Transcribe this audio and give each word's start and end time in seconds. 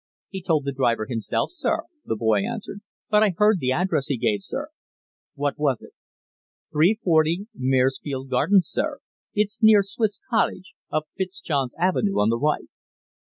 "He 0.29 0.41
told 0.41 0.65
the 0.65 0.71
driver 0.71 1.05
himself, 1.05 1.51
sir," 1.51 1.81
the 2.03 2.15
boy 2.15 2.39
answered, 2.43 2.81
"but 3.11 3.21
I 3.21 3.35
heard 3.37 3.59
the 3.59 3.71
address 3.71 4.07
he 4.07 4.17
gave, 4.17 4.39
sir." 4.41 4.69
"What 5.35 5.59
was 5.59 5.83
it?" 5.83 5.91
"Three 6.73 6.99
forty, 7.03 7.45
Maresfield 7.55 8.27
Gardens, 8.31 8.67
sir. 8.67 9.01
It's 9.35 9.61
near 9.61 9.83
Swiss 9.83 10.19
Cottage 10.31 10.73
up 10.91 11.03
Fitzjohn's 11.17 11.75
Avenue 11.77 12.19
on 12.19 12.29
the 12.31 12.39
right." 12.39 12.69